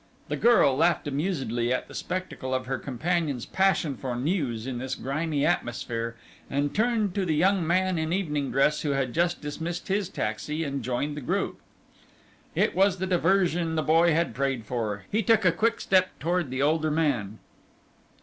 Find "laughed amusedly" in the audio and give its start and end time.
0.75-1.71